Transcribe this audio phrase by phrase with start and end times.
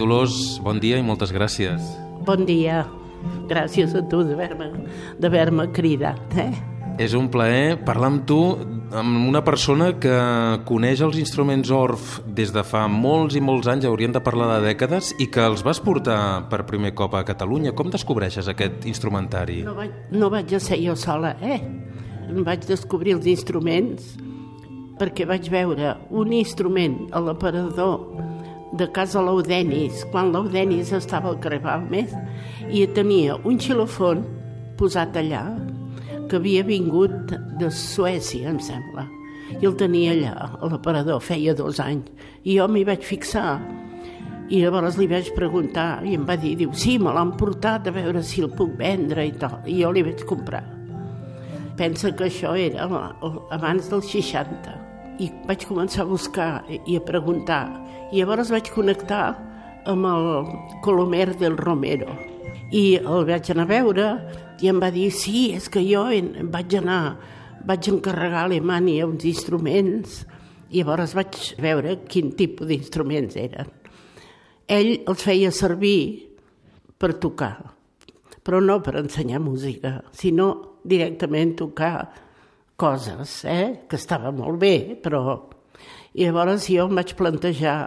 [0.00, 1.84] Dolors, bon dia i moltes gràcies.
[2.24, 2.86] Bon dia.
[3.50, 6.22] Gràcies a tu d'haver-me cridat.
[6.40, 6.54] Eh?
[7.04, 8.38] És un plaer parlar amb tu,
[8.96, 10.14] amb una persona que
[10.64, 14.70] coneix els instruments Orff des de fa molts i molts anys, hauríem de parlar de
[14.70, 17.76] dècades, i que els vas portar per primer cop a Catalunya.
[17.76, 19.60] Com descobreixes aquest instrumentari?
[19.68, 21.60] No vaig, no vaig ser jo sola, eh?
[22.30, 24.14] Em vaig descobrir els instruments
[25.00, 28.39] perquè vaig veure un instrument a l'aparador
[28.72, 32.14] de casa Laudenis, quan Laudenis estava al carrer Balmes,
[32.70, 34.22] i tenia un xilofon
[34.78, 35.44] posat allà,
[36.30, 39.08] que havia vingut de Suècia, em sembla,
[39.58, 42.10] i el tenia allà, a l'aparador, feia dos anys,
[42.44, 43.58] i jo m'hi vaig fixar,
[44.50, 47.94] i llavors li vaig preguntar, i em va dir, diu, sí, me l'han portat a
[47.94, 50.62] veure si el puc vendre i tal, i jo li vaig comprar.
[51.78, 52.86] Pensa que això era
[53.54, 54.74] abans dels 60,
[55.20, 57.64] i vaig començar a buscar i a preguntar,
[58.10, 59.24] i llavors vaig connectar
[59.90, 60.26] amb el
[60.84, 62.12] Colomer del Romero,
[62.70, 64.08] i el vaig anar a veure,
[64.60, 66.04] i em va dir, sí, és que jo
[66.52, 67.16] vaig anar,
[67.66, 70.24] vaig encarregar a Alemanya uns instruments,
[70.70, 73.70] i llavors vaig veure quin tipus d'instruments eren.
[74.70, 76.30] Ell els feia servir
[77.00, 77.56] per tocar,
[78.44, 81.94] però no per ensenyar música, sinó directament tocar
[82.80, 83.86] coses, eh?
[83.88, 85.22] que estava molt bé, però...
[86.14, 87.78] I llavors jo em vaig plantejar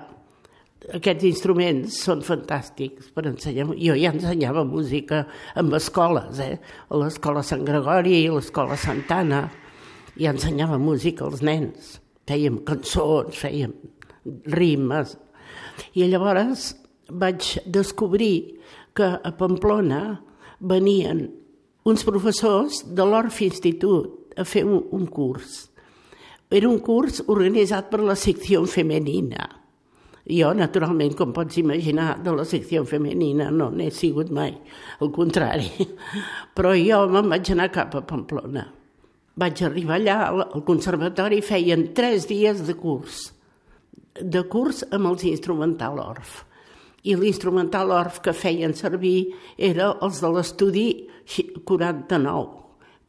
[0.92, 3.70] aquests instruments són fantàstics per ensenyar.
[3.80, 5.24] Jo ja ensenyava música
[5.60, 6.58] en escoles, eh?
[6.90, 9.46] a l'escola Sant Gregori i a l'escola Santana.
[10.20, 11.98] Ja ensenyava música als nens.
[12.28, 13.74] Fèiem cançons, fèiem
[14.52, 15.16] rimes.
[15.96, 16.74] I llavors
[17.10, 18.60] vaig descobrir
[18.96, 20.20] que a Pamplona
[20.60, 21.26] venien
[21.84, 25.73] uns professors de l'Orf Institut a fer un, un curs.
[26.54, 29.50] Era un curs organitzat per la secció femenina
[30.24, 34.54] jo, naturalment, com pots imaginar, de la secció femenina no n'he sigut mai,
[35.04, 35.68] al contrari.
[36.56, 38.64] Però jo me'n vaig anar cap a Pamplona.
[39.36, 43.26] Vaig arribar allà, al conservatori feien tres dies de curs,
[44.16, 46.44] de curs amb els instrumental orf.
[47.04, 50.88] I l'instrumental orf que feien servir era els de l'estudi
[51.68, 52.46] 49,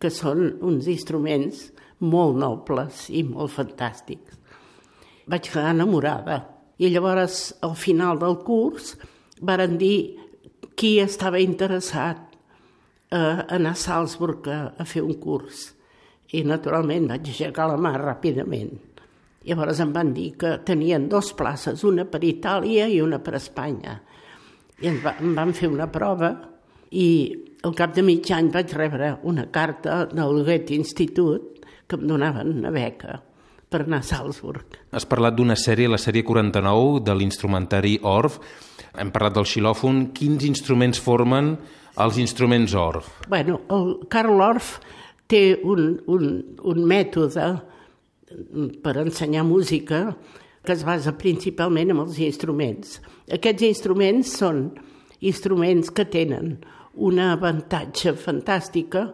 [0.02, 1.68] que són uns instruments
[2.00, 4.40] molt nobles i molt fantàstics.
[5.30, 6.40] Vaig quedar enamorada
[6.78, 8.94] i llavors, al final del curs,
[9.40, 10.16] varen dir
[10.74, 12.34] qui estava interessat
[13.14, 13.20] a
[13.54, 15.68] anar a Salzburg a, a fer un curs.
[16.34, 18.74] I, naturalment, vaig aixecar la mà ràpidament.
[19.44, 24.00] Llavors em van dir que tenien dues places, una per Itàlia i una per Espanya.
[24.80, 26.32] I em, va, em van fer una prova
[26.90, 27.06] i
[27.64, 31.53] al cap de mig any vaig rebre una carta del Goethe Institut
[31.86, 33.20] que em donaven una beca
[33.70, 34.78] per anar a Salzburg.
[34.94, 38.38] Has parlat d'una sèrie, la sèrie 49, de l'instrumentari Orff.
[38.94, 40.08] Hem parlat del xilòfon.
[40.14, 41.56] Quins instruments formen
[42.00, 43.10] els instruments Orff?
[43.28, 44.78] Bueno, el Karl Orff
[45.30, 46.30] té un, un,
[46.62, 47.48] un mètode
[48.84, 50.06] per ensenyar música
[50.64, 52.98] que es basa principalment en els instruments.
[53.32, 54.68] Aquests instruments són
[55.24, 56.56] instruments que tenen
[56.94, 59.08] una avantatge fantàstica,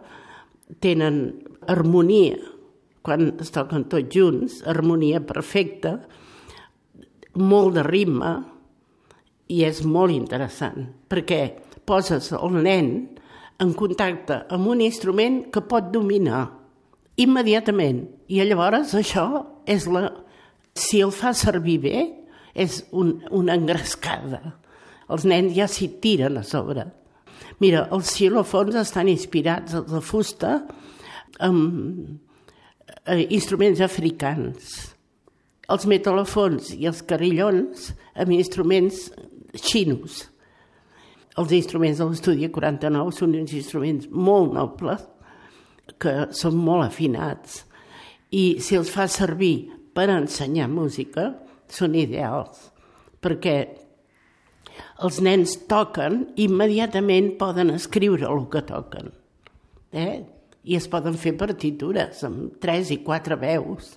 [0.79, 1.21] tenen
[1.67, 2.37] harmonia,
[3.05, 5.97] quan es toquen tots junts, harmonia perfecta,
[7.39, 8.31] molt de ritme,
[9.51, 11.41] i és molt interessant, perquè
[11.87, 12.91] poses el nen
[13.61, 16.45] en contacte amb un instrument que pot dominar
[17.21, 18.05] immediatament.
[18.31, 19.27] I llavors això
[19.69, 20.09] és la...
[20.71, 21.97] Si el fa servir bé,
[22.55, 24.39] és un, una engrescada.
[25.11, 26.85] Els nens ja s'hi tiren a sobre.
[27.59, 30.61] Mira, els xilofons estan inspirats de fusta
[31.43, 32.21] amb
[33.05, 34.75] eh, instruments africans.
[35.71, 39.07] Els metalofons i els carillons amb instruments
[39.55, 40.25] xinos.
[41.39, 45.05] Els instruments de l'estudi 49 són uns instruments molt nobles
[46.01, 47.63] que són molt afinats
[48.31, 51.31] i si els fa servir per ensenyar música
[51.71, 52.71] són ideals
[53.23, 53.55] perquè
[55.05, 59.11] els nens toquen i immediatament poden escriure el que toquen.
[59.91, 60.21] Eh?
[60.63, 63.95] I es poden fer partitures amb tres i quatre veus.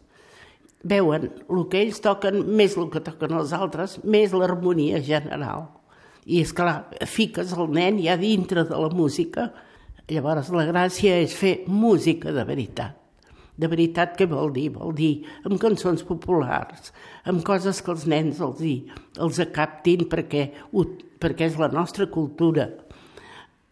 [0.84, 5.69] Veuen el que ells toquen, més el que toquen els altres, més l'harmonia general.
[6.25, 9.50] I és clar, fiques el nen ja dintre de la música,
[10.08, 13.00] llavors la gràcia és fer música de veritat.
[13.55, 14.70] De veritat què vol dir?
[14.75, 15.12] Vol dir
[15.46, 16.90] amb cançons populars,
[17.28, 18.75] amb coses que els nens els, hi,
[19.22, 20.49] els acaptin perquè,
[21.22, 22.67] perquè és la nostra cultura,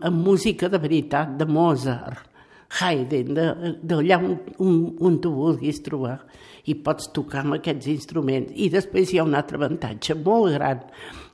[0.03, 2.32] amb música de veritat, de Mozart,
[2.81, 3.37] Haydn,
[3.85, 6.23] d'allà on, on, on tu vulguis trobar
[6.71, 8.55] i pots tocar amb aquests instruments.
[8.55, 10.87] I després hi ha un altre avantatge molt gran,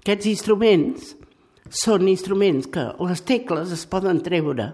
[0.09, 1.09] Aquests instruments
[1.69, 4.71] són instruments que les tecles es poden treure.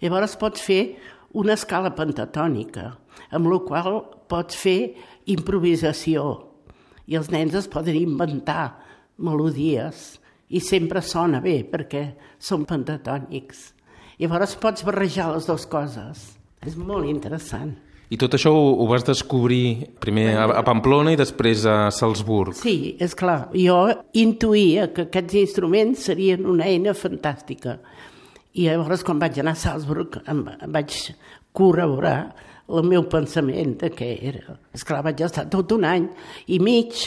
[0.00, 0.96] Llavors pots fer
[1.38, 2.88] una escala pentatònica,
[3.30, 4.96] amb la qual pots fer
[5.30, 6.24] improvisació
[7.06, 8.72] i els nens es poden inventar
[9.22, 10.16] melodies
[10.50, 12.02] i sempre sona bé perquè
[12.42, 13.75] són pentatònics.
[14.22, 16.22] Llavors pots barrejar les dues coses.
[16.66, 17.74] És molt interessant.
[18.06, 22.54] I tot això ho, ho vas descobrir primer a, a Pamplona i després a Salzburg.
[22.54, 23.48] Sí, és clar.
[23.58, 23.80] Jo
[24.14, 27.80] intuïa que aquests instruments serien una eina fantàstica.
[28.56, 30.94] I llavors, quan vaig anar a Salzburg, em, em vaig
[31.56, 32.20] corroborar
[32.66, 34.56] el meu pensament de què era.
[34.74, 36.06] És clar, vaig estar tot un any
[36.54, 37.04] i mig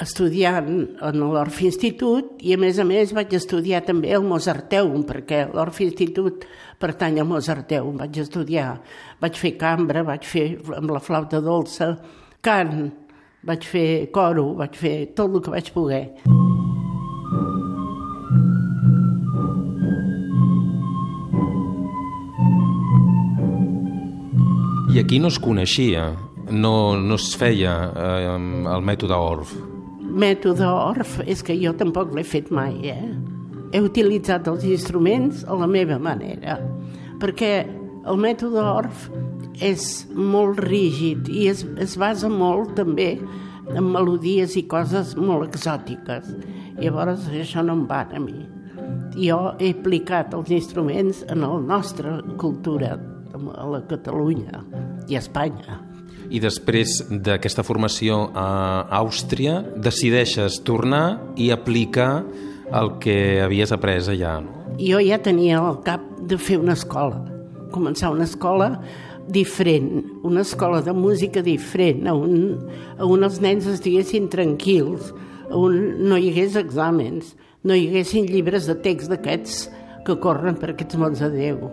[0.00, 0.68] estudiant
[1.00, 5.80] en l'Orf Institut i a més a més vaig estudiar també el Mozarteum perquè l'Orf
[5.80, 6.44] Institut
[6.80, 7.96] pertany al Mozarteum.
[8.02, 8.76] Vaig estudiar,
[9.22, 10.46] vaig fer cambra, vaig fer
[10.76, 11.94] amb la flauta dolça,
[12.44, 12.90] cant,
[13.46, 16.04] vaig fer coro, vaig fer tot el que vaig poder.
[24.96, 26.10] I aquí no es coneixia,
[26.52, 29.56] no, no es feia eh, el mètode Orff
[30.16, 33.10] mètode ORF és que jo tampoc l'he fet mai, eh?
[33.74, 36.56] He utilitzat els instruments a la meva manera,
[37.20, 37.52] perquè
[38.06, 39.08] el mètode ORF
[39.64, 43.16] és molt rígid i es, es basa molt també
[43.72, 46.30] en melodies i coses molt exòtiques.
[46.78, 48.46] Llavors això no em va a mi.
[49.16, 52.96] Jo he aplicat els instruments en la nostra cultura,
[53.36, 54.62] a la Catalunya
[55.10, 55.95] i a Espanya
[56.30, 62.24] i després d'aquesta formació a Àustria decideixes tornar i aplicar
[62.74, 64.40] el que havies après allà.
[64.80, 67.22] Jo ja tenia al cap de fer una escola,
[67.72, 68.72] començar una escola
[69.28, 72.58] diferent, una escola de música diferent, on,
[73.02, 75.12] on els nens estiguessin tranquils,
[75.50, 77.34] on no hi hagués exàmens,
[77.66, 79.66] no hi haguessin llibres de text d'aquests
[80.06, 81.70] que corren per aquests mons de Déu.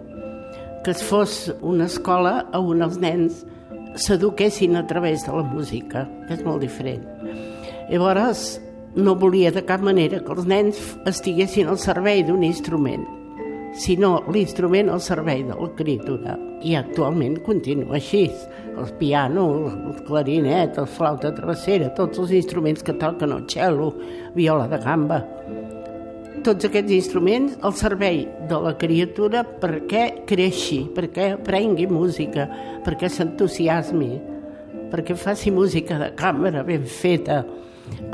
[0.83, 3.43] Que es fos una escola on els nens
[3.95, 7.03] s'eduquessin a través de la música, que és molt diferent.
[7.89, 8.61] Llavors,
[8.95, 10.79] no volia de cap manera que els nens
[11.09, 13.05] estiguessin al servei d'un instrument,
[13.73, 16.37] sinó l'instrument al servei de l'escriptura.
[16.63, 18.27] I actualment continua així.
[18.73, 19.45] El piano,
[19.89, 23.91] el clarinet, el flauta travessera, tots els instruments que toquen el cello,
[24.33, 25.19] viola de gamba,
[26.41, 32.47] tots aquests instruments al servei de la criatura perquè creixi, perquè aprengui música,
[32.85, 34.11] perquè s'entusiasmi,
[34.91, 37.43] perquè faci música de càmera ben feta,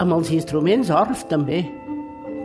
[0.01, 1.61] amb els instruments orf també,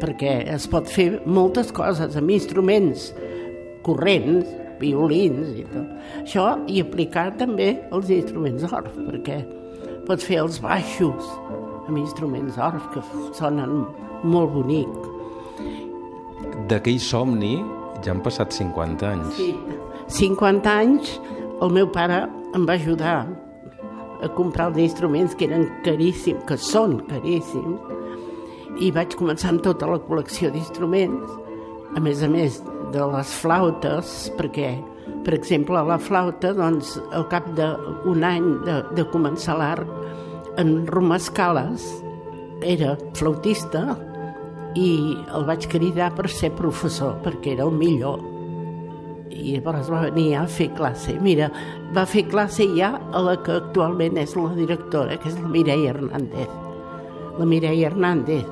[0.02, 3.10] perquè es pot fer moltes coses amb instruments
[3.84, 4.48] corrents,
[4.80, 5.90] violins i tot.
[6.22, 9.42] Això i aplicar també els instruments orf, perquè
[10.08, 11.34] pots fer els baixos
[11.84, 13.04] amb instruments orf que
[13.36, 13.84] sonen
[14.24, 15.13] molt bonic
[16.74, 17.56] d'aquell somni
[18.02, 19.38] ja han passat 50 anys.
[19.38, 19.54] Sí,
[20.18, 21.16] 50 anys
[21.62, 22.24] el meu pare
[22.54, 23.24] em va ajudar
[24.24, 27.92] a comprar els instruments que eren caríssims, que són caríssims,
[28.82, 31.30] i vaig començar amb tota la col·lecció d'instruments,
[31.94, 32.58] a més a més
[32.94, 34.72] de les flautes, perquè,
[35.26, 39.86] per exemple, la flauta, doncs, al cap d'un any de, de començar l'art,
[40.58, 41.86] en Romascales
[42.62, 43.94] era flautista,
[44.74, 48.22] i el vaig cridar per ser professor, perquè era el millor.
[49.34, 51.16] I llavors va venir a fer classe.
[51.22, 51.50] Mira,
[51.94, 55.94] va fer classe ja a la que actualment és la directora, que és la Mireia
[55.94, 56.50] Hernández.
[57.38, 58.44] La Mireia Hernández,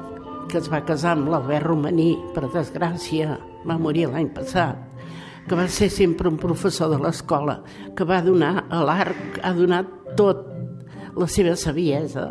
[0.50, 4.78] que es va casar amb l'Albert Romaní, per desgràcia, va morir l'any passat,
[5.46, 7.60] que va ser sempre un professor de l'escola,
[7.96, 10.46] que va donar a l'arc, ha donat tot
[11.18, 12.30] la seva saviesa.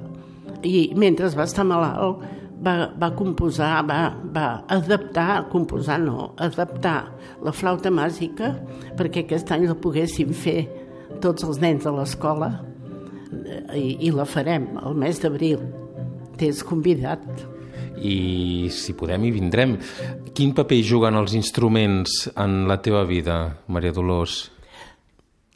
[0.63, 2.21] I mentre va estar malalt,
[2.61, 4.01] va, va composar, va,
[4.33, 6.97] va adaptar, composar no, adaptar
[7.43, 8.53] la flauta màgica
[8.97, 10.65] perquè aquest any la poguéssim fer
[11.21, 12.51] tots els nens de l'escola
[13.75, 15.63] i, i la farem el mes d'abril.
[16.39, 17.25] T'és convidat.
[18.01, 19.75] I si podem hi vindrem.
[20.33, 24.47] Quin paper juguen els instruments en la teva vida, Maria Dolors?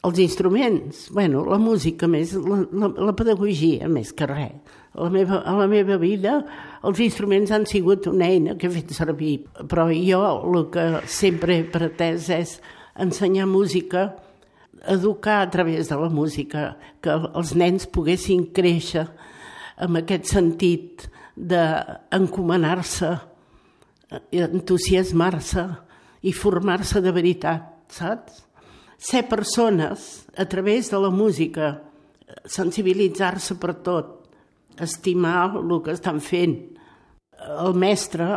[0.05, 4.64] Els instruments, bueno, la música més, la, la, la pedagogia més que res
[4.95, 6.39] la, meva, a la meva vida
[6.85, 11.59] els instruments han sigut una eina que he fet servir, però jo el que sempre
[11.59, 12.55] he pretès és
[13.01, 14.13] ensenyar música,
[14.87, 19.07] educar a través de la música, que els nens poguessin créixer
[19.81, 23.11] amb aquest sentit d'encomanar-se,
[24.31, 25.65] entusiasmar-se
[26.23, 28.43] i formar-se de veritat, saps?
[28.97, 31.73] Ser persones a través de la música,
[32.45, 34.24] sensibilitzar-se per tot,
[34.81, 36.55] estimar el que estan fent,
[37.45, 38.27] el mestre,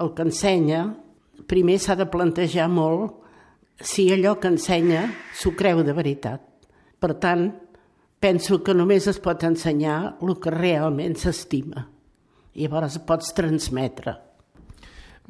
[0.00, 0.84] el que ensenya,
[1.50, 3.18] primer s'ha de plantejar molt
[3.80, 5.06] si allò que ensenya
[5.36, 6.42] s'ho creu de veritat.
[7.00, 7.48] Per tant,
[8.20, 11.86] penso que només es pot ensenyar el que realment s'estima.
[12.54, 14.29] Llavors pots transmetre.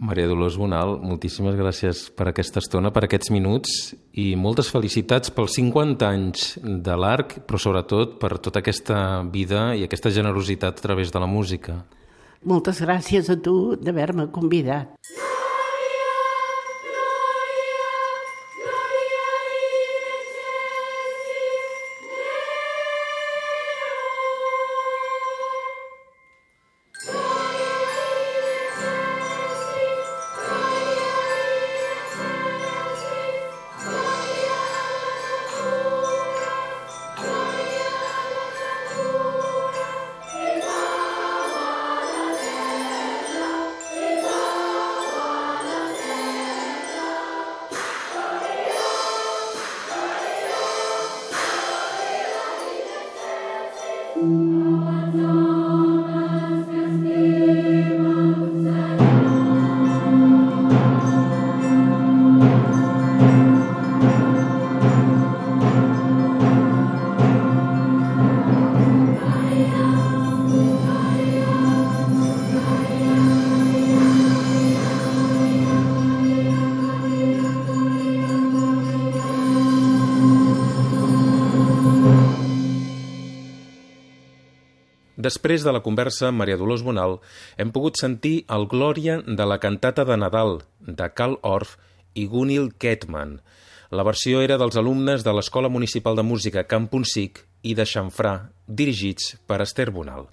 [0.01, 3.75] Maria Dolors Bonal, moltíssimes gràcies per aquesta estona, per aquests minuts
[4.17, 9.85] i moltes felicitats pels 50 anys de l'ARC, però sobretot per tota aquesta vida i
[9.85, 11.83] aquesta generositat a través de la música.
[12.49, 14.97] Moltes gràcies a tu d'haver-me convidat.
[85.21, 87.19] Després de la conversa amb Maria Dolors Bonal,
[87.61, 91.75] hem pogut sentir el Glòria de la cantata de Nadal de Karl Orff
[92.17, 93.35] i Gunil Ketman.
[93.93, 98.33] La versió era dels alumnes de l'Escola Municipal de Música Camp Punsic i de Xanfrà,
[98.65, 100.31] dirigits per Esther Bonal.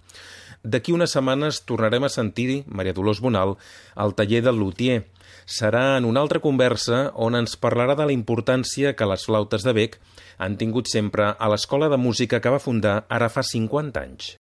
[0.63, 3.57] D'aquí unes setmanes tornarem a sentir Maria Dolors Bonal
[3.95, 5.01] al taller del Luthier.
[5.43, 9.75] Serà en una altra conversa on ens parlarà de la importància que les flautes de
[9.75, 9.99] bec
[10.37, 14.35] han tingut sempre a l'Escola de Música que va fundar ara fa 50 anys.